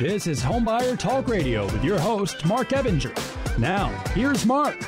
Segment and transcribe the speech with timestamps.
[0.00, 3.12] This is Homebuyer Talk Radio with your host, Marc Ebinger.
[3.58, 4.80] Now, here's Marc.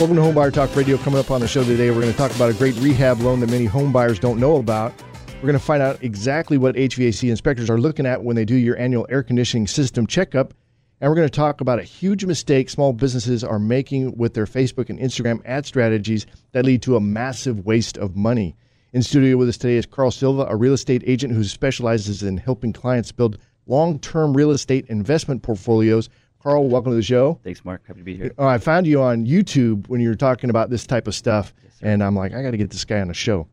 [0.00, 0.96] Welcome to Homebuyer Talk Radio.
[0.96, 3.38] Coming up on the show today, we're going to talk about a great rehab loan
[3.38, 5.00] that many homebuyers don't know about.
[5.36, 8.56] We're going to find out exactly what HVAC inspectors are looking at when they do
[8.56, 10.54] your annual air conditioning system checkup.
[11.00, 14.46] And we're going to talk about a huge mistake small businesses are making with their
[14.46, 18.56] Facebook and Instagram ad strategies that lead to a massive waste of money.
[18.92, 22.38] In studio with us today is Carl Silva, a real estate agent who specializes in
[22.38, 26.08] helping clients build long term real estate investment portfolios.
[26.42, 27.38] Carl, welcome to the show.
[27.44, 27.86] Thanks, Marc.
[27.86, 28.32] Happy to be here.
[28.36, 31.54] Oh, I found you on YouTube when you were talking about this type of stuff,
[31.62, 33.46] yes, and I'm like, I got to get this guy on the show.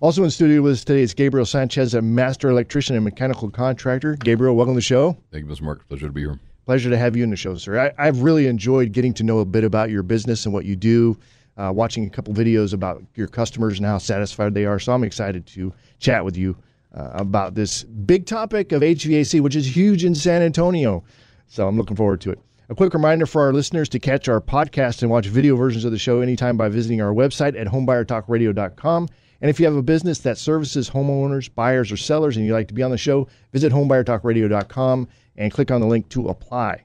[0.00, 4.16] Also in studio with us today is Gabriel Sanchez, a master electrician and mechanical contractor.
[4.16, 5.16] Gabriel, welcome to the show.
[5.30, 5.62] Thank you, Mr.
[5.62, 5.86] Marc.
[5.88, 6.40] Pleasure to be here.
[6.66, 7.92] Pleasure to have you in the show, sir.
[7.96, 10.76] I, have really enjoyed getting to know a bit about your business and what you
[10.76, 11.16] do
[11.56, 14.78] uh, watching a couple videos about your customers and how satisfied they are.
[14.78, 16.56] So I'm excited to chat with you
[16.94, 21.04] uh, about this big topic of HVAC, which is huge in San Antonio.
[21.46, 22.38] So I'm looking forward to it.
[22.70, 25.92] A quick reminder for our listeners to catch our podcast and watch video versions of
[25.92, 29.08] the show anytime by visiting our website at homebuyertalkradio.com.
[29.42, 32.68] And if you have a business that services homeowners, buyers, or sellers and you'd like
[32.68, 36.84] to be on the show, visit homebuyertalkradio.com and click on the link to apply.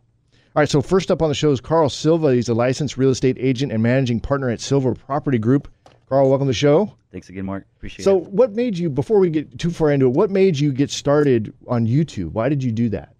[0.56, 2.34] All right, so first up on the show is Carl Silva.
[2.34, 5.72] He's a licensed real estate agent and managing partner at Silva Property Group.
[6.10, 6.96] Carl, welcome to the show.
[7.12, 7.66] Thanks again, Marc.
[7.78, 8.24] Appreciate so it.
[8.24, 10.92] So, what made you, before we get too far into it, what made you get
[10.92, 12.32] started on YouTube?
[12.34, 13.16] Why did you do that?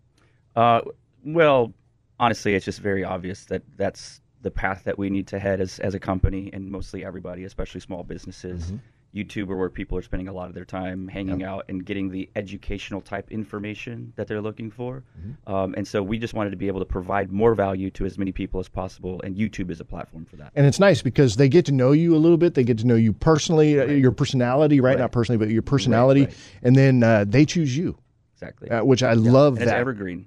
[0.56, 0.82] Uh,
[1.26, 1.74] well,
[2.20, 5.80] honestly, it's just very obvious that that's the path that we need to head as,
[5.80, 8.66] as a company and mostly everybody, especially small businesses.
[8.66, 8.78] Mm-hmm
[9.14, 11.50] YouTube are where people are spending a lot of their time hanging yep.
[11.50, 15.04] out and getting the educational type information that they're looking for.
[15.20, 15.52] Mm-hmm.
[15.52, 18.18] Um, and so we just wanted to be able to provide more value to as
[18.18, 20.52] many people as possible, and YouTube is a platform for that.
[20.56, 22.54] And it's nice because they get to know you a little bit.
[22.54, 23.98] They get to know you personally, uh, right.
[23.98, 24.92] your personality, right?
[24.92, 25.00] right?
[25.00, 27.98] Not personally, but your personality, right, and then uh, they choose you.
[28.36, 28.70] Exactly.
[28.70, 29.32] Uh, which I yeah.
[29.32, 29.78] love and that.
[29.78, 30.26] Evergreen.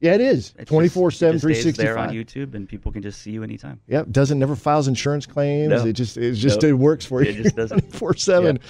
[0.00, 0.54] Yeah, it is.
[0.64, 1.84] 24 7, 365.
[1.84, 3.80] there on YouTube, and people can just see you anytime.
[3.86, 4.10] Yep.
[4.10, 5.70] Doesn't never files insurance claims.
[5.70, 5.86] No.
[5.86, 6.70] It just it just nope.
[6.70, 7.30] it works for you.
[7.30, 7.80] It just doesn't.
[7.92, 8.60] 24 7.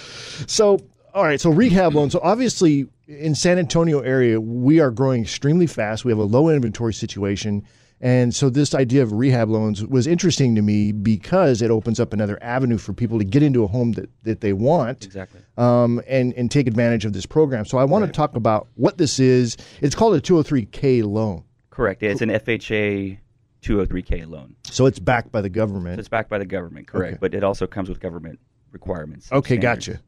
[0.49, 0.81] So,
[1.15, 1.41] all right.
[1.41, 2.13] So, rehab loans.
[2.13, 6.05] So, obviously, in San Antonio area, we are growing extremely fast.
[6.05, 7.65] We have a low inventory situation.
[8.01, 12.15] And so this idea of rehab loans was interesting to me because it opens up
[12.15, 15.05] another avenue for people to get into a home that, that they want.
[15.05, 15.41] Exactly.
[15.59, 17.67] Um, and, and take advantage of this program.
[17.67, 18.13] So I want right.
[18.13, 19.59] to talk about what this is.
[19.83, 21.45] It's called a 203K loan.
[21.69, 22.03] Correct.
[22.03, 23.19] It's an FHA
[23.63, 24.57] 203K loan.
[24.65, 25.97] So it's backed by the government.
[25.97, 27.13] So it's backed by the government, correct.
[27.15, 27.19] Okay.
[27.21, 28.39] But it also comes with government
[28.73, 29.31] requirements.
[29.31, 29.87] Okay, standards.
[29.89, 30.03] gotcha.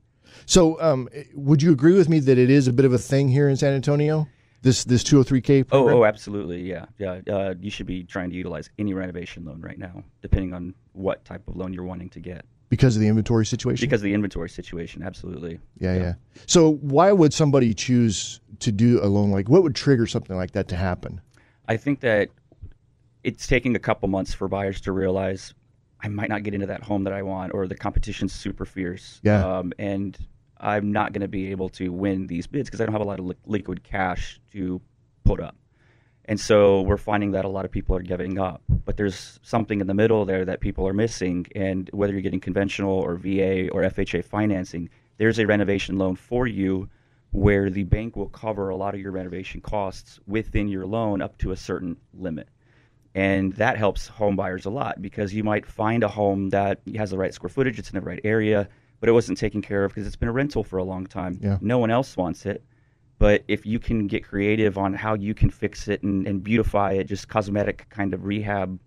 [0.46, 3.28] So um, would you agree with me that it is a bit of a thing
[3.28, 4.28] here in San Antonio?
[4.62, 5.96] This this 203k program?
[5.96, 7.20] Oh, oh, absolutely, yeah, yeah.
[7.28, 11.24] Uh, you should be trying to utilize any renovation loan right now, depending on what
[11.24, 12.44] type of loan you're wanting to get.
[12.68, 13.84] Because of the inventory situation.
[13.84, 15.58] Because of the inventory situation, absolutely.
[15.78, 16.14] Yeah, yeah, yeah.
[16.46, 19.48] So why would somebody choose to do a loan like?
[19.48, 21.20] What would trigger something like that to happen?
[21.68, 22.28] I think that
[23.24, 25.54] it's taking a couple months for buyers to realize
[26.02, 29.20] I might not get into that home that I want, or the competition's super fierce.
[29.22, 29.58] Yeah.
[29.58, 30.16] Um, and
[30.62, 33.06] I'm not going to be able to win these bids because I don't have a
[33.06, 34.80] lot of li- liquid cash to
[35.24, 35.56] put up.
[36.24, 38.62] And so we're finding that a lot of people are giving up.
[38.68, 41.46] But there's something in the middle there that people are missing.
[41.56, 46.46] And whether you're getting conventional or VA or FHA financing, there's a renovation loan for
[46.46, 46.88] you
[47.32, 51.38] where the bank will cover a lot of your renovation costs within your loan up
[51.38, 52.48] to a certain limit.
[53.14, 57.10] And that helps home buyers a lot because you might find a home that has
[57.10, 58.68] the right square footage, it's in the right area,
[59.02, 61.36] but it wasn't taken care of because it's been a rental for a long time.
[61.42, 61.58] Yeah.
[61.60, 62.62] No one else wants it.
[63.18, 66.92] But if you can get creative on how you can fix it and, and beautify
[66.92, 68.78] it, just cosmetic kind of rehab,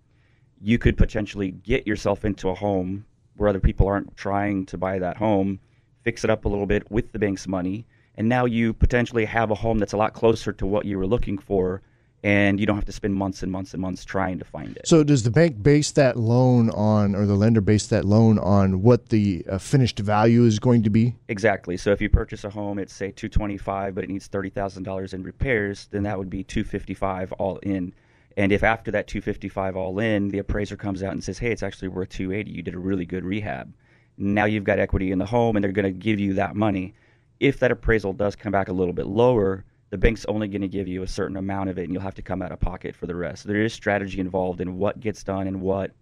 [0.58, 3.04] you could potentially get yourself into a home
[3.36, 5.60] where other people aren't trying to buy that home,
[6.00, 7.84] fix it up a little bit with the bank's money,
[8.14, 11.06] and now you potentially have a home that's a lot closer to what you were
[11.06, 11.82] looking for
[12.22, 14.88] and you don't have to spend months and months and months trying to find it.
[14.88, 18.82] So, does the bank base that loan on, or the lender base that loan on
[18.82, 21.14] what the uh, finished value is going to be?
[21.28, 21.76] Exactly.
[21.76, 24.50] So, if you purchase a home, it's say two twenty five, but it needs thirty
[24.50, 27.94] thousand dollars in repairs, then that would be two fifty five all in.
[28.36, 31.38] And if after that two fifty five all in, the appraiser comes out and says,
[31.38, 32.50] "Hey, it's actually worth two eighty.
[32.50, 33.72] You did a really good rehab."
[34.18, 36.94] Now you've got equity in the home, and they're going to give you that money.
[37.38, 40.68] If that appraisal does come back a little bit lower, the bank's only going to
[40.68, 42.94] give you a certain amount of it and you'll have to come out of pocket
[42.96, 43.42] for the rest.
[43.42, 45.92] So there is strategy involved in what gets done and what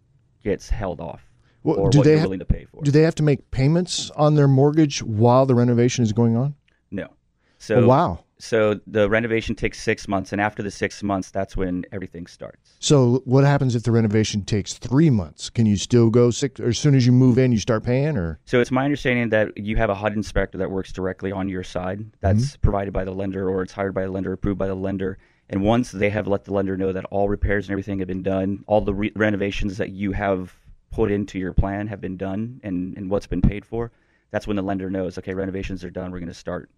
[0.42, 1.22] gets held off.
[1.62, 2.82] Well, or do what they you're ha- willing to pay for.
[2.82, 6.54] Do they have to make payments on their mortgage while the renovation is going on?
[6.90, 7.04] No.
[7.04, 7.16] Oh,
[7.58, 8.24] so oh, wow.
[8.38, 12.74] So the renovation takes six months, and after the six months, that's when everything starts.
[12.80, 15.50] So what happens if the renovation takes three months?
[15.50, 16.60] Can you still go six?
[16.60, 18.40] Or as soon as you move in, you start paying, or?
[18.44, 21.62] So it's my understanding that you have a HUD inspector that works directly on your
[21.62, 22.04] side.
[22.20, 22.60] That's mm-hmm.
[22.60, 25.62] provided by the lender, or it's hired by the lender, approved by the lender, And
[25.62, 28.64] once they have let the lender know that all repairs and everything have been done,
[28.66, 30.54] all the re- renovations that you have
[30.90, 33.90] put into your plan have been done, and, and what's been paid for,
[34.30, 36.10] that's when the lender knows, okay, renovations are done.
[36.10, 36.70] We're going to start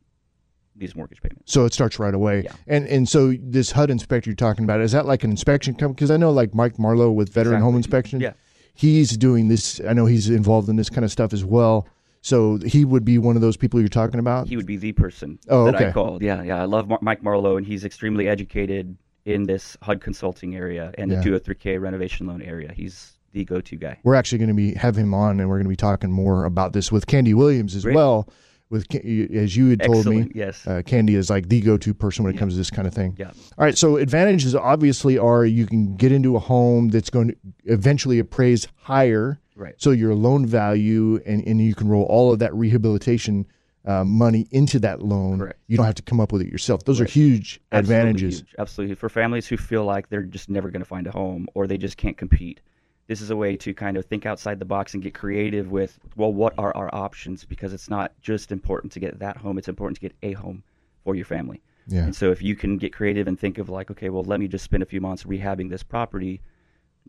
[0.78, 1.52] these mortgage payments.
[1.52, 2.43] So it starts right away.
[2.44, 2.52] Yeah.
[2.67, 5.94] And and so this HUD inspector you're talking about is that like an inspection company?
[5.94, 8.20] Because I know like Mike Marlowe with Veteran Home Inspection.
[8.20, 8.32] Yeah.
[8.75, 9.81] He's doing this.
[9.88, 11.88] I know he's involved in this kind of stuff as well.
[12.20, 14.49] So he would be one of those people you're talking about.
[14.49, 15.88] He would be the person Oh, that okay.
[15.88, 16.23] I called.
[16.23, 16.61] Yeah, yeah.
[16.61, 21.11] I love Mar- Mike Marlowe, and he's extremely educated in this HUD consulting area and
[21.11, 21.20] Yeah.
[21.20, 22.72] the 203K renovation loan area.
[22.75, 23.99] He's the go-to guy.
[24.02, 26.44] we're actually going to be have him on, and we're going to be talking more
[26.44, 27.94] about this with Candy Williams as Great.
[27.94, 28.29] well.
[28.68, 30.66] With as you had told me, yes.
[30.66, 33.14] uh, Candy is like the go-to person when it comes to this kind of thing.
[33.16, 33.28] Yeah.
[33.28, 33.78] All right.
[33.78, 37.36] So advantages obviously are you can get into a home that's going to
[37.66, 39.38] eventually appraise higher.
[39.54, 39.74] Right.
[39.78, 43.46] So your loan value and, and you can roll all of that rehabilitation
[43.84, 45.38] uh, money into that loan.
[45.38, 45.60] Correct.
[45.69, 46.84] You don't have to come up with it yourself.
[46.84, 48.38] Those are huge Absolutely advantages.
[48.40, 48.54] huge.
[48.58, 48.96] Absolutely.
[48.96, 51.78] For families who feel like they're just never going to find a home or they
[51.78, 52.60] just can't compete,
[53.06, 55.99] this is a way to kind of think outside the box and get creative with,
[56.17, 57.44] well, what are our options?
[57.44, 60.62] Because it's not just important to get that home, it's important to get a home
[61.05, 61.62] for your family.
[61.87, 62.03] Yeah.
[62.03, 64.49] And so if you can get creative and think of like, okay, well, let me
[64.49, 66.41] just spend a few months rehabbing this property,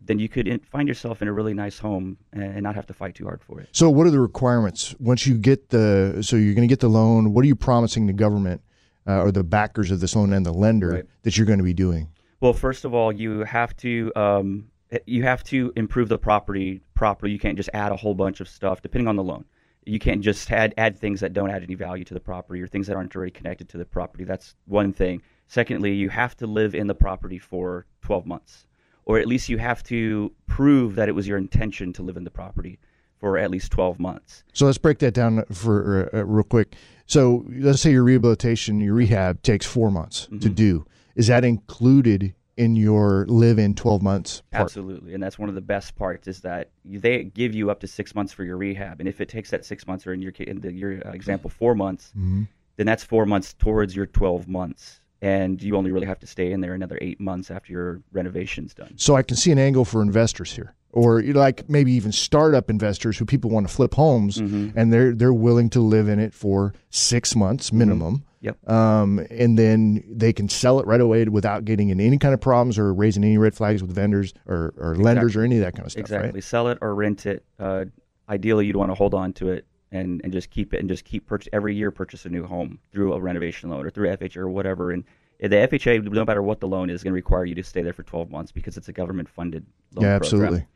[0.05, 3.15] then you could find yourself in a really nice home and not have to fight
[3.15, 3.69] too hard for it.
[3.71, 6.19] So what are the requirements once you get the?
[6.21, 7.33] So you're going to get the loan.
[7.33, 8.61] What are you promising the government
[9.07, 11.05] uh, or the backers of this loan and the lender Right.
[11.23, 12.09] that you're going to be doing?
[12.39, 14.67] Well, first of all, you have to um,
[15.05, 17.31] you have to improve the property properly.
[17.31, 19.45] You can't just add a whole bunch of stuff depending on the loan.
[19.85, 22.67] You can't just add add things that don't add any value to the property or
[22.67, 24.23] things that aren't already connected to the property.
[24.25, 25.21] That's one thing.
[25.47, 28.65] Secondly, you have to live in the property for 12 months,
[29.05, 32.25] or at least you have to prove that it was your intention to live in
[32.25, 32.79] the property
[33.19, 34.43] for at least 12 months.
[34.53, 36.75] So let's break that down for uh, uh, real quick.
[37.05, 40.39] So let's say your rehabilitation, your rehab takes four months Mm-hmm.
[40.39, 40.85] to do.
[41.15, 44.41] Is that included in your live in 12 months?
[44.51, 44.63] Part?
[44.63, 47.87] Absolutely, and that's one of the best parts is that they give you up to
[47.87, 50.33] six months for your rehab, and if it takes that six months, or in your
[50.39, 54.99] in the, your uh, example, four months, then that's four months towards your twelve months,
[55.21, 58.73] and you only really have to stay in there another eight months after your renovation's
[58.73, 58.93] done.
[58.97, 63.17] So I can see an angle for investors here, or like maybe even startup investors
[63.17, 64.77] who people want to flip homes, Mm-hmm.
[64.77, 68.23] and they're they're willing to live in it for six months minimum.
[68.47, 68.69] Yep.
[68.69, 72.41] Um, and then they can sell it right away without getting in any kind of
[72.41, 75.75] problems or raising any red flags with vendors or, or lenders or any of that
[75.75, 76.01] kind of stuff.
[76.01, 76.31] Exactly.
[76.31, 76.43] Right?
[76.43, 77.45] Sell it or rent it.
[77.59, 77.85] Uh,
[78.27, 81.05] ideally, you'd want to hold on to it and, and just keep it and just
[81.05, 84.37] keep purchase every year purchase a new home through a renovation loan or through FHA
[84.37, 84.91] or whatever.
[84.91, 85.03] And
[85.39, 87.93] the FHA, no matter what the loan is, going to require you to stay there
[87.93, 89.65] for 12 months because it's a government funded
[89.95, 90.41] loan Yeah, program.
[90.43, 90.67] absolutely.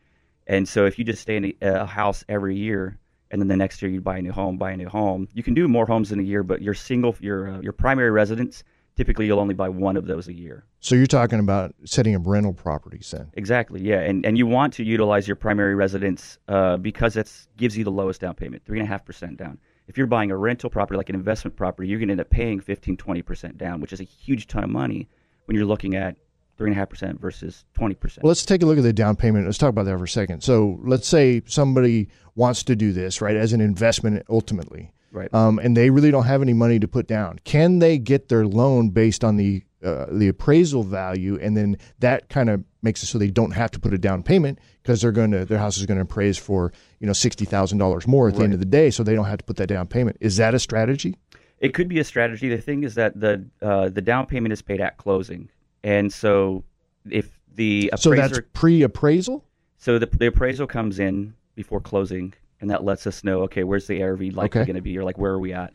[0.48, 2.98] And so if you just stay in a, a house every year,
[3.32, 5.42] and then the next year you buy a new home, buy a new home, you
[5.42, 6.44] can do more homes in a year.
[6.44, 8.64] But your single, your uh, your primary residence,
[8.96, 10.66] typically you'll only buy one of those a year.
[10.82, 13.32] So you're talking about setting up rental properties then.
[13.34, 17.78] Exactly, yeah, and and you want to utilize your primary residence uh, because it gives
[17.78, 19.58] you the lowest down payment, three and a half percent down.
[19.88, 22.30] If you're buying a rental property like an investment property, you're going to end up
[22.30, 25.08] paying 15, 20 percent down, which is a huge ton of money
[25.46, 26.18] when you're looking at
[26.58, 28.24] three and a half percent versus twenty percent.
[28.24, 29.46] Well, let's take a look at the down payment.
[29.46, 30.42] Let's talk about that for a second.
[30.42, 34.94] So let's say somebody wants to do this, right, as an investment ultimately.
[35.12, 35.34] Right.
[35.34, 37.40] Um, and they really don't have any money to put down.
[37.44, 42.30] Can they get their loan based on the uh, the appraisal value, and then that
[42.30, 45.12] kind of makes it so they don't have to put a down payment because they're
[45.12, 48.28] going to their house is going to appraise for you know sixty thousand dollars more
[48.28, 50.18] at the end of the day, so they don't have to put that down payment.
[50.20, 51.18] Is that a strategy?
[51.60, 52.48] It could be a strategy.
[52.48, 55.50] The thing is that the uh, the down payment is paid at closing,
[55.84, 56.64] and so
[57.10, 59.44] if the appraiser, So that's pre-appraisal.
[59.78, 63.88] so the, the appraisal comes in before closing, and that lets us know, okay, where's
[63.88, 64.66] the ARV likely Okay.
[64.66, 65.74] going to be, or like where are we at?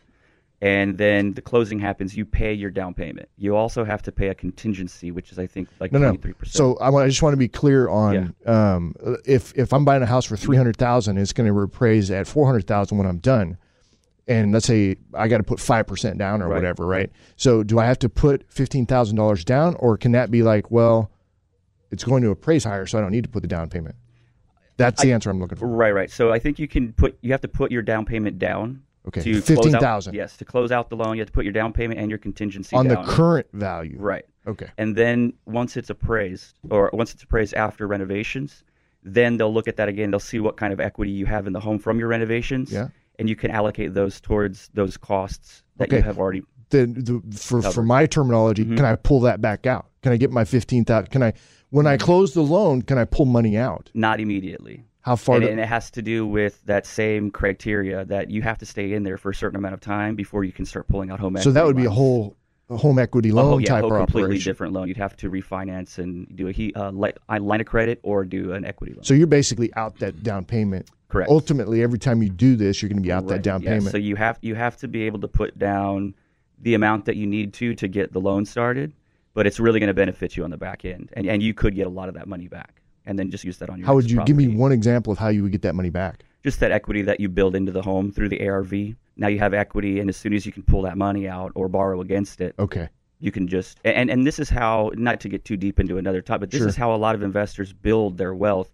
[0.62, 2.16] And then the closing happens.
[2.16, 3.28] You pay your down payment.
[3.36, 6.06] You also have to pay a contingency, which is I think like No, no.
[6.08, 6.54] twenty three percent.
[6.56, 8.94] So I, want, I just want to be clear on um,
[9.26, 12.26] if if I'm buying a house for three hundred thousand, it's going to appraise at
[12.26, 13.58] four hundred thousand when I'm done.
[14.28, 16.56] And let's say I got to put five percent down or Right.
[16.56, 17.10] whatever, right?
[17.36, 20.70] So do I have to put fifteen thousand dollars down, or can that be like,
[20.70, 21.10] well,
[21.90, 23.94] it's going to appraise higher, so I don't need to put the down payment?
[24.78, 25.66] That's the answer I'm looking for.
[25.68, 26.10] Right, right.
[26.10, 28.82] So I think you can put you have to put your down payment down.
[29.08, 30.14] Okay, to 15,000.
[30.14, 32.18] Yes, to close out the loan, you have to put your down payment and your
[32.18, 34.24] contingency On the current value, right.
[34.48, 34.66] Okay.
[34.78, 38.64] And then once it's appraised, or once it's appraised after renovations,
[39.04, 40.10] then they'll look at that again.
[40.10, 42.72] They'll see what kind of equity you have in the home from your renovations.
[42.72, 42.88] Yeah.
[43.18, 45.96] And you can allocate those towards those costs that Okay.
[45.98, 46.42] you have already.
[46.70, 47.80] the, the for for Covered.
[47.80, 47.86] Mm-hmm.
[47.88, 49.86] my terminology, can I pull that back out?
[50.02, 51.10] Can I get my fifteen thousand?
[51.10, 51.32] Can I
[51.70, 52.82] when I close the loan?
[52.82, 53.90] Can I pull money out?
[53.94, 54.84] Not immediately.
[55.00, 55.36] How far?
[55.36, 58.66] And, do- and it has to do with that same criteria that you have to
[58.66, 61.20] stay in there for a certain amount of time before you can start pulling out
[61.20, 61.44] home equity.
[61.44, 62.36] so that would be a whole
[62.68, 64.50] a home equity loan oh, yeah, type a of completely operation.
[64.50, 64.88] different loan.
[64.88, 66.92] You'd have to refinance and do a uh,
[67.28, 69.04] a line of credit or do an equity loan.
[69.04, 70.90] So you're basically out that down payment.
[71.08, 71.30] Correct.
[71.30, 73.92] Ultimately, every time you do this, you're going to be out that down yeah, payment.
[73.92, 76.14] So you have you have to be able to put down
[76.60, 78.92] the amount that you need to to get the loan started,
[79.34, 81.74] but it's really going to benefit you on the back end, and and you could
[81.76, 83.86] get a lot of that money back, and then just use that on your.
[83.86, 86.24] how would you give me one example of how you would get that money back?
[86.42, 88.96] Just that equity that you build into the home through the ARV.
[89.16, 91.68] Now you have equity, and as soon as you can pull that money out or
[91.68, 92.88] borrow against it, Okay.
[93.18, 96.20] you can just and and this is how not to get too deep into another
[96.20, 96.68] topic but this Sure.
[96.68, 98.70] is how a lot of investors build their wealth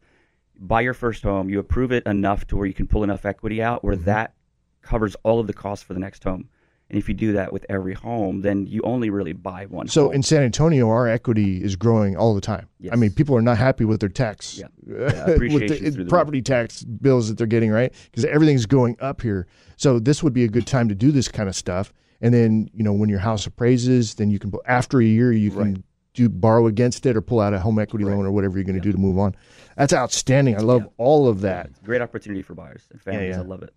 [0.58, 3.62] buy your first home you approve it enough to where you can pull enough equity
[3.62, 4.04] out where Mm-hmm.
[4.06, 4.34] that
[4.82, 6.48] covers all of the costs for the next home
[6.92, 10.04] and if you do that with every home then you only really buy one So
[10.04, 10.14] home.
[10.16, 12.68] in San Antonio, our equity is growing all the time.
[12.92, 14.66] I mean, people are not happy with their tax, Yeah.
[14.86, 17.92] with the property tax bills that they're getting, right?
[18.04, 19.46] Because everything's going up here.
[19.76, 21.92] So this would be a good time to do this kind of stuff.
[22.20, 25.50] And then you know when your house appraises, then you can after a year you
[25.50, 25.82] can Right.
[26.14, 28.76] do borrow against it or pull out a home equity loan or whatever you're going
[28.76, 29.34] to do to move on.
[29.76, 30.56] That's outstanding.
[30.56, 31.70] I love all of that.
[31.82, 33.40] great opportunity for buyers and families yeah.
[33.40, 33.72] i love it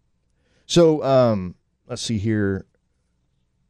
[0.66, 1.56] So um,
[1.88, 2.66] let's see here.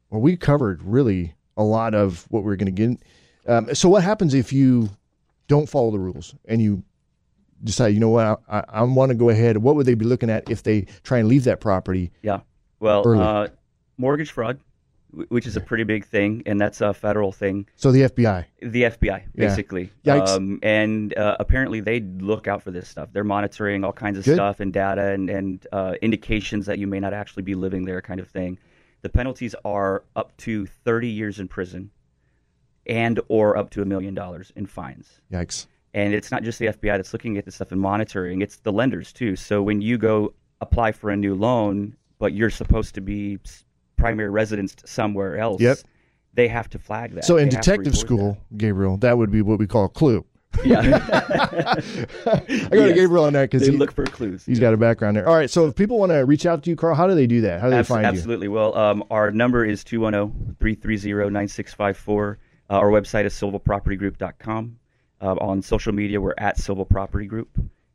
[0.09, 2.99] Well, we covered really a lot of what we're going to get.
[3.47, 4.89] Um, so what happens if you
[5.47, 6.83] don't follow the rules and you
[7.63, 9.57] decide, you know what, I, I, I want to go ahead?
[9.57, 12.11] What would they be looking at if they try and leave that property?
[12.21, 12.39] yeah
[12.81, 13.47] well uh,
[13.97, 14.59] mortgage fraud
[15.29, 18.43] which is a pretty big thing and that's a federal thing So the FBI.
[18.61, 19.21] The FBI, Yeah.
[19.33, 19.89] basically.
[20.03, 20.27] Yikes.
[20.27, 23.09] Um, and uh, apparently they look out for this stuff.
[23.13, 24.35] They're monitoring all kinds of Good.
[24.35, 28.01] stuff and data and, and uh, indications that you may not actually be living there,
[28.01, 28.57] kind of thing.
[29.05, 31.91] The penalties are up to 30 years in prison
[32.87, 35.21] and or up to a million dollars in fines.
[35.31, 35.67] Yikes.
[35.93, 38.71] And it's not just the FBI that's looking at this stuff and monitoring, it's the
[38.71, 39.35] lenders too.
[39.35, 43.37] So when you go apply for a new loan, but you're supposed to be
[43.95, 45.77] primary residence somewhere else, Yep.
[46.33, 47.25] they have to flag that.
[47.25, 50.25] So in They detective school, Gabriel, that would be what we call a clue.
[50.65, 51.75] Yeah.
[51.75, 52.95] I go to Yes.
[52.95, 54.45] Gabriel on that because they he, look for clues.
[54.45, 55.27] he's got a background there.
[55.27, 55.49] All right.
[55.49, 57.61] So if people want to reach out to you, Carl, how do they do that?
[57.61, 58.07] How do they find you?
[58.07, 58.47] absolutely.
[58.47, 62.37] Well, um, our number is 210-330-9654.
[62.69, 64.77] Uh, our website is silvapropertygroup.com.
[65.21, 67.49] Uh, on social media, we're at Silva Property Group.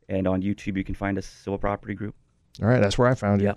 [0.09, 2.15] And on YouTube, you can find us Silva Property Group.
[2.61, 3.47] All right, that's where I found you.
[3.47, 3.53] Yeah.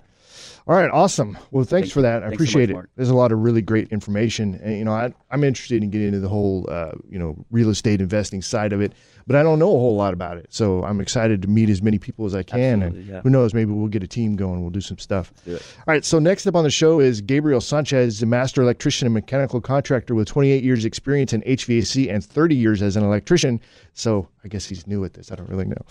[0.67, 1.37] All right, awesome.
[1.51, 2.23] Well, thanks Thank- for that.
[2.23, 2.89] I thanks so appreciate much, it.
[2.95, 6.07] There's a lot of really great information, and you know, I, I'm interested in getting
[6.07, 8.93] into the whole, uh, you know, real estate investing side of it,
[9.27, 10.47] but I don't know a whole lot about it.
[10.49, 13.21] So I'm excited to meet as many people as I can, and yeah.
[13.21, 14.61] who knows, maybe we'll get a team going.
[14.61, 15.31] We'll do some stuff.
[15.45, 15.53] do.
[15.53, 16.03] All right.
[16.03, 20.15] So next up on the show is Gabriel Sanchez, a master electrician and mechanical contractor
[20.15, 23.61] with 28 years experience in HVAC and 30 years as an electrician.
[23.93, 25.31] So I guess he's new at this.
[25.31, 25.85] I don't really know.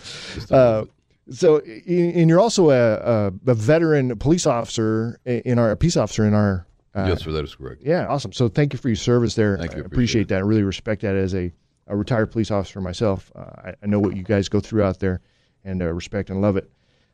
[0.51, 0.85] Uh,
[1.29, 6.25] so, and you're also a, a, a veteran police officer in our a peace officer
[6.25, 6.67] in our.
[6.93, 7.81] Uh, yes, sir, that is correct.
[7.83, 8.31] Yeah, awesome.
[8.31, 9.57] So, thank you for your service there.
[9.57, 10.37] Thank you, I appreciate appreciate that.
[10.37, 11.51] I really respect that as a,
[11.87, 13.31] a retired police officer myself.
[13.35, 15.19] Uh, I, I know what you guys go through out there,
[15.63, 16.69] and uh, respect and love it.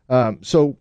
[0.09, 0.77] Um, so,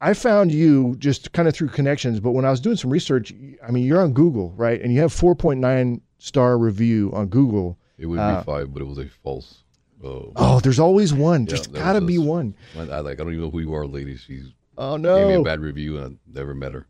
[0.00, 3.32] I found you just kind of through connections, but when I was doing some research,
[3.66, 4.80] I mean, you're on Google, right?
[4.80, 7.78] And you have 4.9 star review on Google.
[7.96, 9.64] It would Uh, be five, but it was a false.
[10.02, 11.42] Uh, Oh, there's always one.
[11.42, 12.54] Yeah, Just gotta be one.
[12.76, 14.16] I, like I don't even know who you are, lady.
[14.16, 16.86] She Oh no gave me a bad review, and I never met her.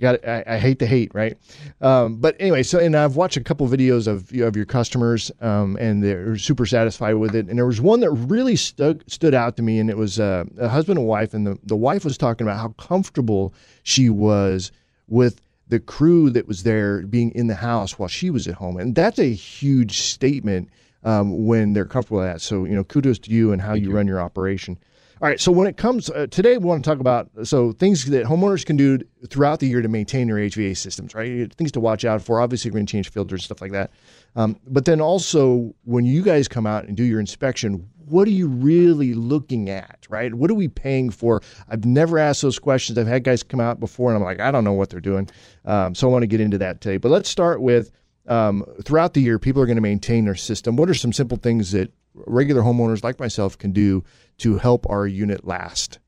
[0.00, 1.36] Got I, I hate the hate, right?
[1.80, 5.76] Um, but anyway, so and I've watched a couple videos of of your customers, um,
[5.80, 7.48] and they're super satisfied with it.
[7.48, 10.44] And there was one that really stuck stood out to me, and it was uh,
[10.58, 14.70] a husband and wife, and the the wife was talking about how comfortable she was
[15.08, 18.76] with the crew that was there being in the house while she was at home,
[18.76, 20.68] and that's a huge statement
[21.08, 22.40] um, when they're comfortable with that.
[22.42, 24.78] So you know, kudos to you and how you, run your operation.
[25.20, 25.40] All right.
[25.40, 28.64] So when it comes uh, today, we want to talk about so things that homeowners
[28.64, 31.14] can do throughout the year to maintain their HVA systems.
[31.14, 32.40] Right, things to watch out for.
[32.40, 33.90] Obviously, we're going to change filters, stuff like that.
[34.36, 38.32] Um, but then also, when you guys come out and do your inspection, what are
[38.32, 40.06] you really looking at?
[40.10, 41.42] Right, what are we paying for?
[41.68, 42.98] I've never asked those questions.
[42.98, 45.28] I've had guys come out before, and I'm like, I don't know what they're doing.
[45.64, 46.98] Um, so I want to get into that today.
[46.98, 47.90] But let's start with
[48.28, 50.76] um, throughout the year, people are going to maintain their system.
[50.76, 54.04] What are some simple things that regular homeowners like myself can do
[54.38, 55.98] to help our unit last?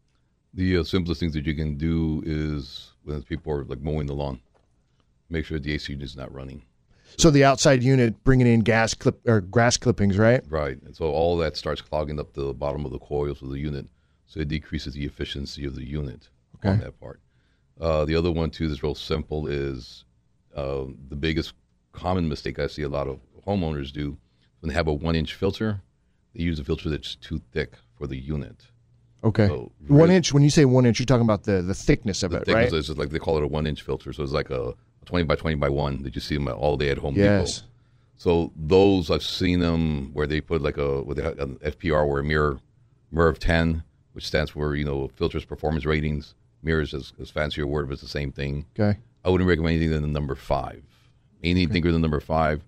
[0.53, 4.15] The uh, simplest things that you can do is when people are like mowing the
[4.15, 4.41] lawn,
[5.29, 6.63] make sure the AC unit is not running.
[7.17, 10.43] So the outside unit bringing in gas clip or grass clippings, right?
[10.49, 13.59] Right, and so all that starts clogging up the bottom of the coils of the
[13.59, 13.87] unit,
[14.27, 16.29] so it decreases the efficiency of the unit
[16.65, 17.21] on that part.
[17.81, 20.05] Uh, the other one too that's real simple is
[20.55, 21.55] uh, the biggest
[21.93, 24.17] common mistake I see a lot of homeowners do
[24.61, 25.81] when they have a one-inch filter,
[26.35, 28.67] they use a filter that's too thick for the unit.
[29.25, 29.47] Okay.
[29.49, 30.33] So one really- inch.
[30.33, 32.73] When you say one inch, you're talking about the the thickness of The it, thickness
[32.73, 32.79] right?
[32.79, 35.57] is like they call it a one-inch filter, so it's like a twenty by twenty
[35.57, 37.57] by one that you see them all day at Home Yes.
[37.57, 37.67] Depot.
[38.17, 42.25] So those I've seen them where they put like a with an FPR or a
[42.25, 42.61] mirror,
[43.13, 43.83] MERV ten,
[44.13, 46.35] which stands for you know filters performance ratings.
[46.63, 48.67] Mirrors is as fancy a word, but it's the same thing.
[48.79, 48.99] Okay.
[49.25, 50.83] I wouldn't recommend anything than the number five.
[51.43, 52.63] Anything greater than number five,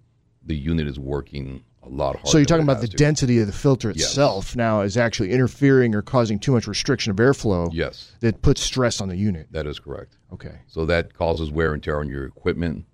[0.44, 2.30] the unit is working a lot harder.
[2.30, 2.96] So you're talking about the to.
[2.96, 4.06] density of the filter Yes.
[4.06, 8.60] itself now is actually interfering or causing too much restriction of airflow Yes, that puts
[8.62, 9.48] stress on the unit.
[9.50, 10.16] that is correct.
[10.32, 10.60] Okay.
[10.68, 12.84] So that causes wear and tear on your equipment.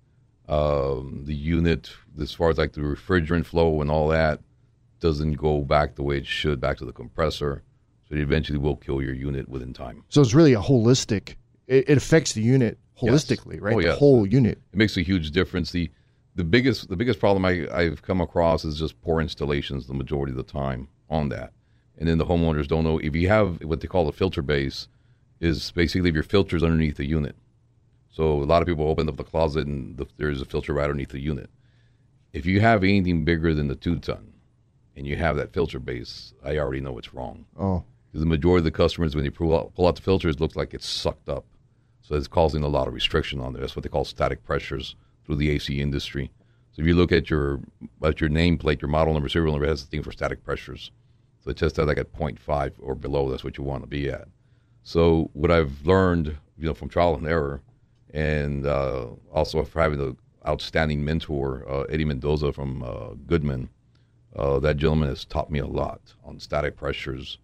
[0.47, 4.39] Um, the unit, as far as like the refrigerant flow and all that,
[4.99, 7.61] doesn't go back the way it should back to the compressor.
[8.09, 10.03] So it eventually will kill your unit within time.
[10.09, 11.35] So it's really a holistic.
[11.67, 13.75] It, it affects the unit holistically, right?
[13.75, 13.99] Oh, the yes.
[13.99, 14.59] whole unit.
[14.71, 15.71] It makes a huge difference.
[15.71, 15.89] The
[16.35, 20.31] the biggest the biggest problem I, I've come across is just poor installations the majority
[20.31, 21.53] of the time on that.
[21.97, 24.87] And then the homeowners don't know if you have what they call a filter base
[25.41, 27.35] is basically if your filter's underneath the unit.
[28.09, 30.83] So a lot of people open up the closet and the, there's a filter right
[30.83, 31.49] underneath the unit.
[32.33, 34.33] If you have anything bigger than the two ton
[34.95, 37.45] and you have that filter base, I already know it's wrong.
[37.57, 40.55] Oh, the majority of the customers, when they pull out, pull out the filters, looks
[40.55, 41.45] like it's sucked up.
[42.09, 43.61] So it's causing a lot of restriction on there.
[43.61, 46.31] That's what they call static pressures through the AC industry.
[46.71, 47.59] So if you look at your
[48.03, 50.89] at your nameplate, your model number, serial number it has a thing for static pressures.
[51.43, 53.29] So it's just at like at 0.5 or below.
[53.29, 54.27] That's what you want to be at.
[54.81, 57.61] So what I've learned, you know, from trial and error,
[58.11, 63.69] and uh, also for having an outstanding mentor, uh, Eddie Mendoza from uh, Goodman,
[64.35, 67.37] uh, that gentleman has taught me a lot on static pressures,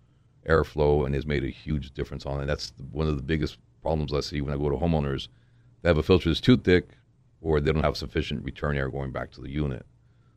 [0.50, 2.48] airflow, and has made a huge difference on it.
[2.48, 5.28] That's one of the biggest problems I see when I go to homeowners.
[5.84, 6.86] They have a filter that's too thick,
[7.40, 9.86] or they don't have sufficient return air going back to the unit.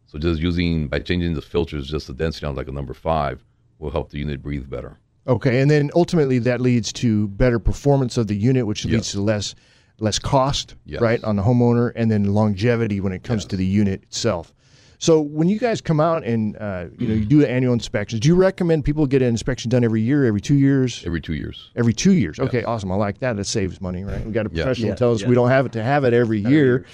[0.04, 3.42] So just using by changing the filters, just the density on like a number five
[3.78, 4.98] will help the unit breathe better.
[5.26, 5.60] okay.
[5.62, 9.12] And then ultimately that leads to better performance of the unit, which leads Yes.
[9.12, 9.54] to less
[10.00, 11.00] less cost, Yes.
[11.00, 14.52] right, on the homeowner, and then longevity when it comes to the unit itself.
[15.00, 18.28] So when you guys come out and uh, you know you do annual inspections, do
[18.28, 21.04] you recommend people get an inspection done every year, every two years?
[21.06, 21.70] Every two years.
[21.76, 22.40] Every two years.
[22.40, 22.90] Okay, awesome.
[22.90, 23.36] I like that.
[23.36, 24.24] That saves money, right?
[24.26, 25.28] We got a professional Yeah, tell us yeah.
[25.28, 26.84] we don't have it to have it every year.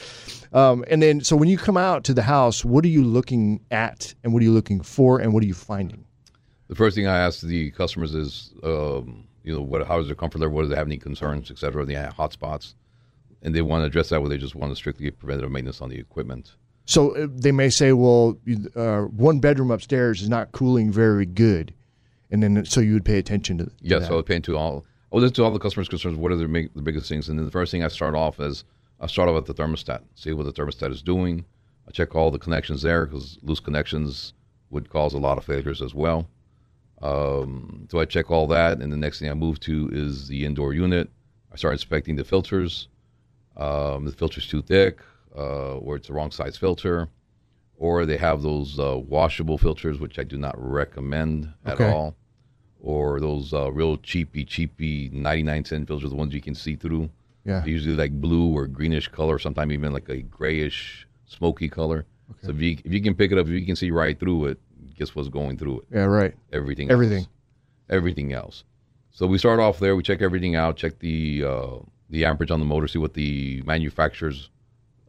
[0.52, 3.60] Um, and then, so when you come out to the house, what are you looking
[3.70, 6.04] at, and what are you looking for, and what are you finding?
[6.68, 10.14] The first thing I ask the customers is, um, you know, what how is their
[10.14, 10.54] comfort level?
[10.54, 11.84] What do they have any concerns, et cetera?
[11.86, 12.74] They have hot spots,
[13.42, 15.80] and they want to address that, where they just want to strictly get preventative maintenance
[15.80, 16.54] on the equipment.
[16.86, 18.38] So uh, they may say, well,
[18.76, 21.72] uh, one bedroom upstairs is not cooling very good,
[22.30, 24.08] and then so you would pay attention to, to Yes, that.
[24.08, 24.84] so I would pay to all.
[25.12, 26.16] I listen to all the customers' concerns.
[26.16, 27.28] What are the, make, the biggest things?
[27.28, 28.64] And then the first thing I start off is
[29.00, 31.44] I start off at the thermostat, see what the thermostat is doing.
[31.88, 34.32] I check all the connections there because loose connections
[34.70, 36.28] would cause a lot of failures as well.
[37.02, 40.44] Um, so I check all that, and the next thing I move to is the
[40.44, 41.10] indoor unit.
[41.52, 42.88] I start inspecting the filters.
[43.56, 44.98] Um, the filter's too thick,
[45.36, 47.08] uh, or it's the wrong size filter,
[47.76, 51.90] or they have those uh, washable filters, which I do not recommend at Okay.
[51.90, 52.16] all
[52.80, 57.08] or those uh, real cheapy, cheapy 99 cent filters, the ones you can see through.
[57.46, 57.60] Yeah.
[57.60, 62.04] They're usually like blue or greenish color, sometimes even like a grayish, smoky color.
[62.30, 62.40] Okay.
[62.46, 64.46] So if you, if you can pick it up, if you can see right through
[64.46, 64.58] it,
[64.98, 65.84] guess what's going through it?
[65.92, 66.34] yeah, right.
[66.52, 66.90] Everything.
[66.90, 67.18] Everything.
[67.20, 67.28] Else.
[67.88, 68.64] Everything else.
[69.10, 69.96] So we start off there.
[69.96, 70.76] We check everything out.
[70.76, 71.76] Check the uh,
[72.10, 72.86] the amperage on the motor.
[72.86, 74.50] See what the manufacturer's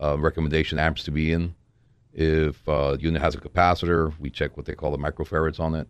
[0.01, 1.55] uh, recommendation amps to be in.
[2.13, 5.75] If uh, the unit has a capacitor, we check what they call the microfarads on
[5.75, 5.88] it.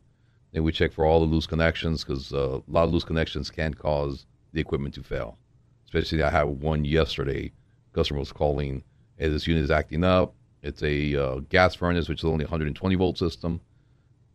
[0.53, 3.51] Then we check for all the loose connections because uh, a lot of loose connections
[3.51, 5.37] can cause the equipment to fail.
[5.85, 7.51] Especially, I had one yesterday.
[7.93, 8.83] Customer was calling,
[9.17, 10.33] "Hey, this unit is acting up.
[10.63, 13.61] It's a uh, gas furnace, which is only 120 volt system,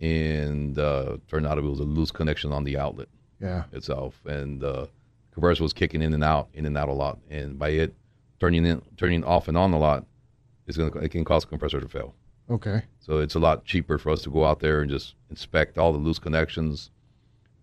[0.00, 3.09] and uh, turned out it was a loose connection on the outlet
[3.40, 3.64] Yeah.
[3.72, 4.87] itself, and uh,
[5.33, 7.94] compressor was kicking in and out, in and out a lot, and by it
[8.40, 10.07] turning in, turning off and on a lot,
[10.66, 12.14] it's gonna it can cause the compressor to fail.
[12.50, 12.83] Okay.
[12.98, 15.92] So it's a lot cheaper for us to go out there and just inspect all
[15.92, 16.90] the loose connections,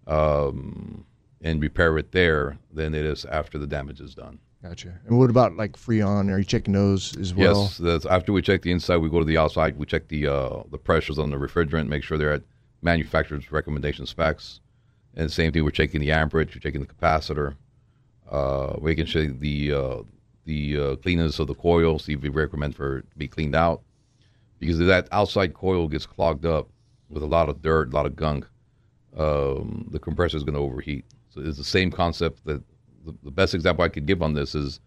[0.06, 1.06] um,
[1.42, 4.40] and repair it there than it is after the damage is done.
[4.64, 5.00] Gotcha.
[5.06, 6.32] And what about like Freon?
[6.32, 7.64] Are you checking those as well?
[7.64, 9.78] Yes, that's after we check the inside, we go to the outside.
[9.78, 12.44] We check the uh, the pressures on the refrigerant, make sure they're at
[12.82, 14.62] manufacturer's recommendation specs.
[15.16, 17.56] And same thing, we're checking the amperage, we're checking the capacitor,
[18.30, 19.98] uh, making sure the uh,
[20.48, 23.54] the uh, cleanness of the coil, see if we recommend for it to be cleaned
[23.56, 23.82] out.
[24.60, 26.68] Because if that outside coil gets clogged up
[27.10, 28.46] with a lot of dirt, a lot of gunk,
[29.16, 31.06] um, the compressor is going to overheat.
[31.30, 32.64] So it's the same concept that
[33.06, 34.80] the, the best example I could give on this is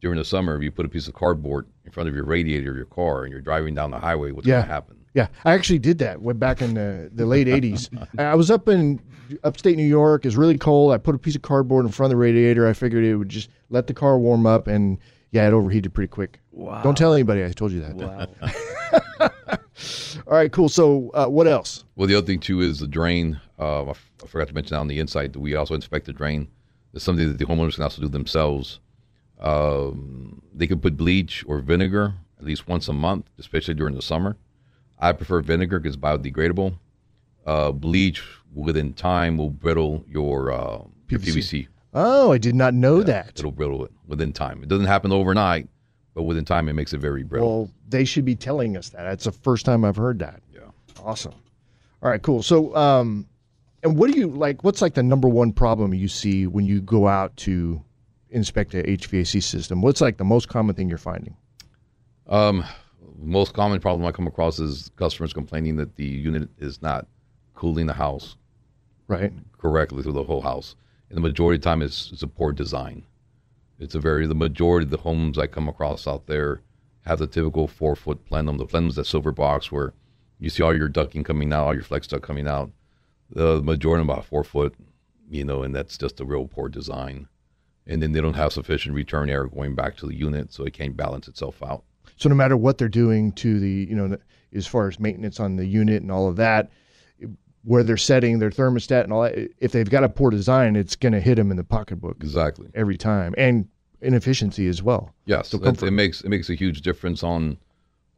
[0.00, 2.70] during the summer, if you put a piece of cardboard in front of your radiator
[2.70, 4.54] of your car and you're driving down the highway, what's Yeah.
[4.56, 4.96] going to happen?
[5.14, 7.88] Yeah, I actually did that way back in the, the late '80s.
[8.18, 9.00] I was up in
[9.44, 10.24] upstate New York.
[10.24, 10.92] It's really cold.
[10.92, 12.66] I put a piece of cardboard in front of the radiator.
[12.66, 14.98] I figured it would just let the car warm up, and
[15.30, 16.38] Yeah, it overheated pretty quick.
[16.50, 16.82] Wow.
[16.82, 17.94] Don't tell anybody I told you that.
[17.94, 18.26] Wow.
[20.26, 20.68] All right, cool.
[20.68, 21.84] So, uh, what else?
[21.96, 23.40] Well, the other thing too is the drain.
[23.58, 26.12] Uh, I, f- I forgot to mention on the inside that we also inspect the
[26.12, 26.48] drain.
[26.94, 28.80] It's something that the homeowners can also do themselves.
[29.40, 34.02] Um, they can put bleach or vinegar at least once a month, especially during the
[34.02, 34.36] summer.
[35.02, 36.78] I prefer vinegar because it's biodegradable.
[37.44, 38.22] Uh, bleach
[38.54, 41.66] within time will brittle your, uh, your PVC.
[41.92, 43.38] Oh, I did not know that.
[43.38, 44.62] It'll brittle it within time.
[44.62, 45.68] It doesn't happen overnight,
[46.14, 47.48] but within time it makes it very brittle.
[47.48, 49.02] Well, they should be telling us that.
[49.02, 50.40] That's the first time I've heard that.
[50.54, 50.60] yeah.
[51.02, 51.34] Awesome.
[52.02, 52.42] All right, cool.
[52.42, 53.26] So, um,
[53.82, 54.62] and what do you like?
[54.62, 57.82] What's like the number one problem you see when you go out to
[58.30, 59.82] inspect a HVAC system?
[59.82, 61.36] What's like the most common thing you're finding?
[62.28, 62.64] Um,
[63.22, 67.06] most common problem I come across is customers complaining that the unit is not
[67.54, 68.36] cooling the house
[69.06, 69.32] Right.
[69.58, 70.74] correctly through the whole house.
[71.08, 73.04] And the majority of the time, it's, it's a poor design.
[73.78, 76.60] It's a very the majority of the homes I come across out there
[77.02, 78.56] have the typical four foot plenum.
[78.58, 79.92] The plenum is that silver box where
[80.38, 82.70] you see all your ducting coming out, all your flex duct coming out.
[83.30, 84.74] The majority about four foot,
[85.28, 87.28] you know, and that's just a real poor design.
[87.86, 90.72] And then they don't have sufficient return air going back to the unit, so it
[90.72, 91.82] can't balance itself out.
[92.16, 94.16] So no matter what they're doing to the, you know,
[94.54, 96.70] as far as maintenance on the unit and all of that,
[97.64, 100.96] where they're setting their thermostat and all that, if they've got a poor design, it's
[100.96, 102.68] going to hit them in the pocketbook Exactly.
[102.74, 103.68] every time, and
[104.00, 105.14] inefficiency as well.
[105.26, 107.58] Yes, So it, it makes it makes a huge difference on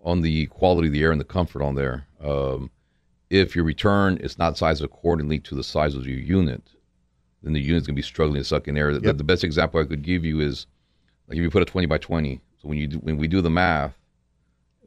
[0.03, 2.07] on the quality of the air and the comfort on there.
[2.23, 2.71] Um,
[3.31, 6.63] if your return is not sized accordingly to the size of your unit,
[7.43, 8.99] then the unit's gonna be struggling to suck in air.
[8.99, 10.67] The, the best example I could give you is
[11.29, 12.41] like if you put a twenty by twenty.
[12.65, 13.95] So when you do, when we do the math,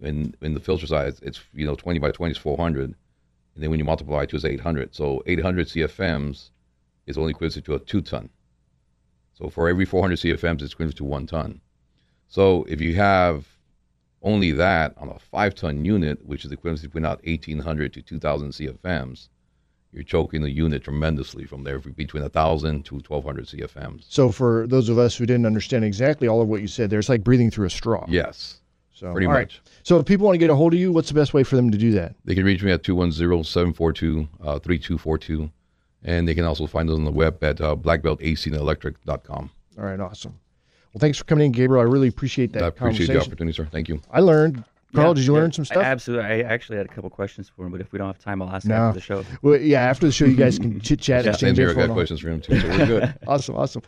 [0.02, 2.96] in in the filter size, it's you know twenty by twenty is four hundred,
[3.54, 4.96] and then when you multiply it eight hundred.
[4.96, 6.50] So eight hundred CFMs
[7.06, 8.30] is only equivalent to a two ton.
[9.36, 11.62] So for every 400 CFMs, it's equivalent to one ton.
[12.28, 13.46] So if you have
[14.24, 18.02] only that on a five ton unit, which is equivalent to putting out 1,800 to
[18.02, 19.30] 2,000 CFMs,
[19.98, 24.06] you're choking the unit tremendously from there between 1,000 to 1,200 CFMs.
[24.08, 27.00] So for those of us who didn't understand exactly all of what you said, there,
[27.00, 28.06] it's like breathing through a straw.
[28.08, 28.60] Yes,
[28.94, 29.48] So pretty all right.
[29.48, 29.60] much.
[29.82, 31.56] So if people want to get a hold of you, what's the best way for
[31.56, 32.14] them to do that?
[32.26, 35.50] They can reach me at 210 742 3242.
[36.04, 39.50] And they can also find us on the web at uh, blackbeltacandelectric.com.
[39.80, 40.40] All right, awesome.
[40.94, 41.82] Well, thanks for coming in, Gabriel.
[41.82, 43.68] I really appreciate that I appreciate the opportunity, sir.
[43.72, 44.00] Thank you.
[44.12, 44.64] I learned.
[44.98, 45.84] Carl, Yeah, did you yeah, learn some stuff?
[45.84, 46.26] Absolutely.
[46.26, 48.50] I actually had a couple questions for him, but if we don't have time, I'll
[48.50, 48.76] ask No.
[48.76, 49.24] after the show.
[49.42, 51.32] Well, yeah, after the show, you guys can chit chat, Yeah.
[51.32, 51.68] Same exchange here.
[51.68, 51.88] I info.
[51.88, 52.60] got questions for him, too.
[52.60, 53.14] So we're good.
[53.28, 53.82] Awesome, awesome.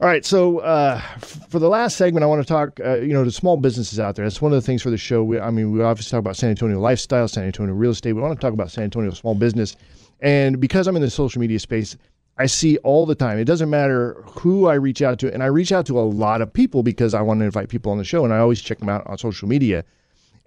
[0.00, 3.24] All right, so uh, for the last segment, I want to talk, uh, you know,
[3.24, 4.24] to small businesses out there.
[4.24, 5.24] That's one of the things for the show.
[5.24, 8.12] We, I mean, we obviously talk about San Antonio lifestyle, San Antonio real estate.
[8.12, 9.74] We want to talk about San Antonio small business,
[10.20, 11.96] and because I'm in the social media space,
[12.38, 13.38] I see all the time.
[13.38, 16.40] It doesn't matter who I reach out to, and I reach out to a lot
[16.40, 18.78] of people because I want to invite people on the show, and I always check
[18.78, 19.82] them out on social media.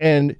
[0.03, 0.35] And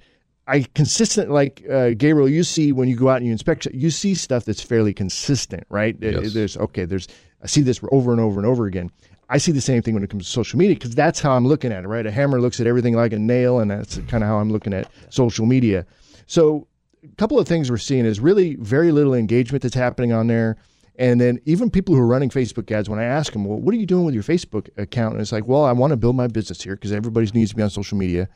[0.46, 2.28] I consistent like uh, Gabriel.
[2.28, 5.64] You see when you go out and you inspect, you see stuff that's fairly consistent,
[5.70, 5.96] right?
[5.98, 6.34] Yes.
[6.34, 6.84] There's okay.
[6.84, 7.08] There's
[7.42, 8.90] I see this over and over and over again.
[9.30, 11.46] I see the same thing when it comes to social media because that's how I'm
[11.46, 12.04] looking at it, right?
[12.04, 14.74] A hammer looks at everything like a nail, and that's kind of how I'm looking
[14.74, 15.86] at social media.
[16.26, 16.68] So,
[17.02, 20.58] a couple of things we're seeing is really very little engagement that's happening on there.
[20.96, 23.74] And then even people who are running Facebook ads, when I ask them, well, what
[23.74, 25.14] are you doing with your Facebook account?
[25.14, 27.56] And it's like, well, I want to build my business here because everybody needs to
[27.56, 28.28] be on social media.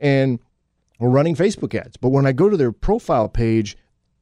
[0.00, 0.40] And
[1.02, 1.96] we're running Facebook ads.
[1.96, 3.76] But when I go to their profile page,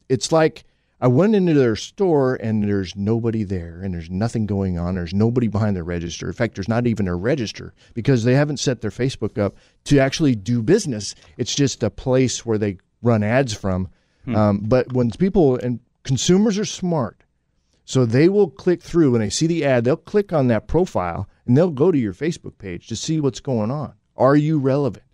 [0.08, 0.64] it's like
[0.98, 4.94] I went into their store and there's nobody there and there's nothing going on.
[4.94, 6.26] There's nobody behind the register.
[6.28, 9.98] In fact, there's not even a register because they haven't set their Facebook up to
[9.98, 11.14] actually do business.
[11.36, 13.88] It's just a place where they run ads from.
[14.34, 17.24] Um, but when people and consumers are smart,
[17.84, 21.28] so they will click through when they see the ad, they'll click on that profile
[21.44, 23.94] and they'll go to your Facebook page to see what's going on.
[24.16, 25.04] Are you relevant?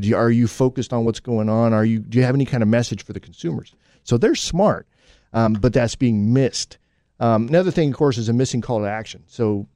[0.00, 1.72] Do you- Are you focused on what's going on?
[1.72, 3.74] Are you do you have any kind of message for the consumers?
[4.04, 4.86] So they're smart,
[5.32, 6.78] um, but that's being missed.
[7.20, 9.24] Um, another thing, of course, is a missing call to action.
[9.26, 9.66] So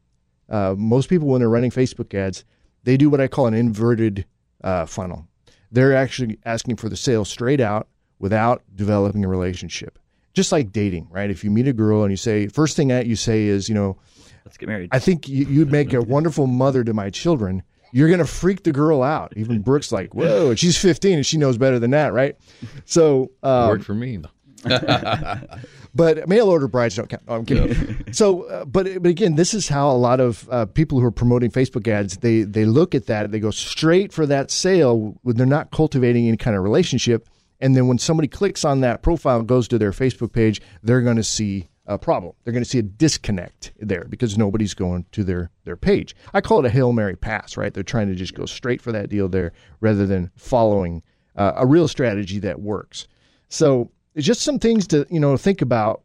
[0.48, 2.44] uh, most people, when they're running Facebook ads,
[2.84, 4.24] they do what I call an inverted
[4.64, 5.26] uh, funnel.
[5.70, 9.98] They're actually asking for the sale straight out without developing a relationship.
[10.34, 11.30] Just like dating, right?
[11.30, 13.74] If you meet a girl and you say, first thing that you say is, you
[13.74, 13.98] know,
[14.44, 14.88] Let's get married.
[14.92, 17.62] I think you'd make a wonderful mother to my children.
[17.92, 19.32] You're going to freak the girl out.
[19.36, 22.36] Even Brooke's like, whoa, and she's 15 and she knows better than that, right?
[22.84, 24.20] So, um, Worked for me.
[25.94, 27.26] but mail order brides don't count.
[27.26, 28.04] No, I'm kidding.
[28.12, 31.10] so, uh, but but again, this is how a lot of uh, people who are
[31.10, 33.32] promoting Facebook ads they they look at that.
[33.32, 35.18] They go straight for that sale.
[35.22, 37.28] When they're not cultivating any kind of relationship.
[37.60, 41.00] And then when somebody clicks on that profile and goes to their Facebook page, they're
[41.00, 42.34] going to see a problem.
[42.44, 46.14] They're going to see a disconnect there because nobody's going to their their page.
[46.32, 47.72] I call it a hail mary pass, right?
[47.72, 51.02] They're trying to just go straight for that deal there rather than following
[51.36, 53.08] uh, a real strategy that works.
[53.48, 56.02] So it's just some things to you know think about.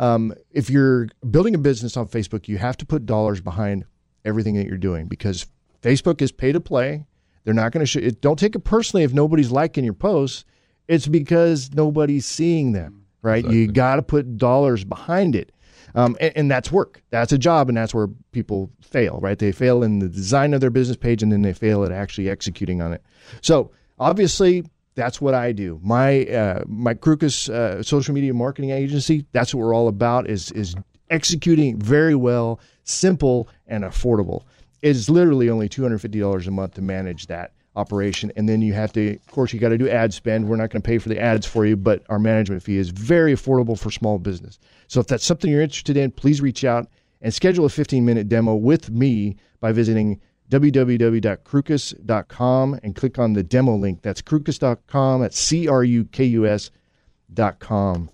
[0.00, 3.84] Um, if you're building a business on Facebook, you have to put dollars behind
[4.24, 5.46] everything that you're doing because
[5.82, 7.04] Facebook is pay to play.
[7.44, 7.98] They're not going to show.
[7.98, 10.44] It, don't take it personally if nobody's liking your posts.
[10.86, 13.38] It's because nobody's seeing them, right?
[13.38, 13.58] Exactly.
[13.58, 15.52] You got to put dollars behind it.
[15.94, 17.02] Um, and, and that's work.
[17.10, 19.38] That's a job, and that's where people fail, right?
[19.38, 22.28] They fail in the design of their business page, and then they fail at actually
[22.28, 23.02] executing on it.
[23.40, 25.80] So obviously, that's what I do.
[25.82, 29.24] My uh, my Crükus uh, social media marketing agency.
[29.32, 30.28] That's what we're all about.
[30.28, 30.74] Is is
[31.08, 34.42] executing very well, simple and affordable.
[34.82, 38.60] It's literally only two hundred fifty dollars a month to manage that operation, and then
[38.60, 40.48] you have to, of course, you got to do ad spend.
[40.48, 42.90] We're not going to pay for the ads for you, but our management fee is
[42.90, 44.58] very affordable for small business.
[44.88, 46.88] So if that's something you're interested in, please reach out
[47.22, 53.42] and schedule a 15 minute demo with me by visiting www.crukus.com and click on the
[53.42, 54.02] demo link.
[54.02, 55.20] That's crukus.com.
[55.20, 58.10] That's C R U K U S.com.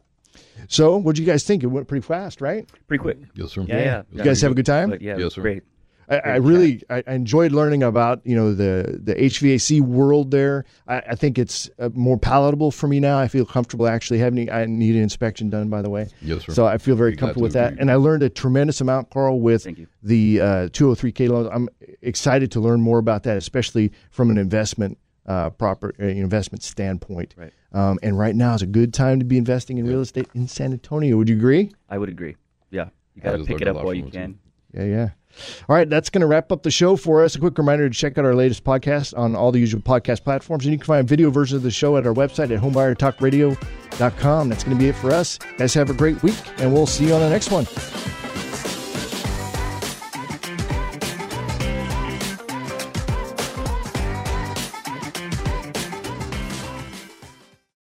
[0.68, 1.62] So, what do you guys think?
[1.62, 2.66] It went pretty fast, right?
[2.88, 3.18] Pretty quick.
[3.34, 3.62] Yes, sir.
[3.62, 4.02] Yeah, yeah.
[4.12, 4.90] You guys have a good time?
[4.90, 5.42] But yeah, Yes, sir.
[5.42, 5.62] great.
[6.08, 10.64] I, I really I I enjoyed learning about you know the the HVAC world there.
[10.86, 13.18] I, I think it's uh, more palatable for me now.
[13.18, 14.50] I feel comfortable actually having.
[14.50, 16.08] I need an inspection done, by the way.
[16.20, 16.52] Yes, sir.
[16.52, 19.10] So I feel very Be comfortable to with that, and I learned a tremendous amount,
[19.10, 19.66] Carl, with
[20.02, 21.48] the uh, 203k loans.
[21.52, 21.68] I'm
[22.02, 27.34] excited to learn more about that, especially from an investment uh, proper uh, investment standpoint.
[27.36, 27.52] Right.
[27.72, 30.46] Um, and right now is a good time to be investing in real estate in
[30.48, 31.16] San Antonio.
[31.16, 31.72] Would you agree?
[31.88, 32.36] I would agree.
[32.70, 34.18] Yeah, you got to pick it up while you it, too.
[34.18, 34.38] can.
[34.72, 35.10] Yeah, yeah.
[35.68, 37.34] All right, that's going to wrap up the show for us.
[37.34, 40.64] A quick reminder to check out our latest podcast on all the usual podcast platforms.
[40.64, 44.48] And you can find video versions of the show at our website at homebuyertalkradio.com.
[44.48, 45.38] That's going to be it for us.
[45.58, 47.66] Guys, have a great week, and we'll see you on the next one.